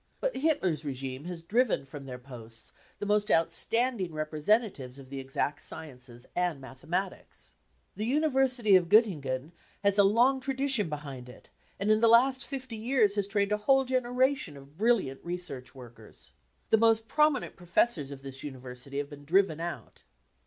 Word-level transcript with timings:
But 0.19 0.37
Hitler's 0.37 0.83
regime 0.83 1.25
has 1.25 1.43
driven 1.43 1.85
from 1.85 2.07
their 2.07 2.17
posts 2.17 2.73
the 2.97 3.05
most 3.05 3.29
outstanding 3.29 4.11
representatives 4.13 4.97
of 4.97 5.09
the 5.09 5.19
exact 5.19 5.61
sciences 5.61 6.25
and 6.35 6.59
mathematics. 6.59 7.53
The 7.95 8.07
University 8.07 8.75
of 8.75 8.89
Gottingen 8.89 9.51
has 9.83 9.97
THE 9.97 10.01
CAMPAIGN 10.01 10.01
AGAINST 10.01 10.01
CULTURE 10.01 10.09
163 10.09 10.09
a 10.09 10.13
long 10.15 10.39
tradition 10.39 10.89
behind, 10.89 11.29
it, 11.29 11.49
and 11.79 11.91
in 11.91 12.01
the 12.01 12.07
last 12.07 12.47
fifty 12.47 12.77
years 12.77 13.13
has 13.15 13.27
trained 13.27 13.51
a 13.51 13.57
whole 13.57 13.85
generation 13.85 14.57
of 14.57 14.75
brilliant 14.75 15.23
research 15.23 15.75
workers. 15.75 16.31
The 16.71 16.77
most 16.77 17.07
prominent 17.07 17.55
professors 17.55 18.09
of 18.09 18.23
this 18.23 18.41
University 18.41 18.97
have 18.97 19.11
been 19.11 19.23
driven 19.23 19.59
out. 19.59 20.01